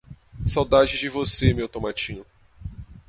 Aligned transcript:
Saudades 0.47 0.99
de 0.99 1.07
você, 1.09 1.53
meu 1.53 1.69
tomatinho 1.69 2.25